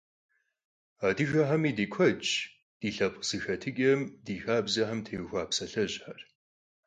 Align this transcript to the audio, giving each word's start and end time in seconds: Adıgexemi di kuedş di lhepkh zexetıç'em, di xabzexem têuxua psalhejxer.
Adıgexemi 1.07 1.71
di 1.77 1.85
kuedş 1.93 2.29
di 2.79 2.89
lhepkh 2.95 3.23
zexetıç'em, 3.29 4.01
di 4.25 4.35
xabzexem 4.43 4.99
têuxua 5.05 5.43
psalhejxer. 5.49 6.19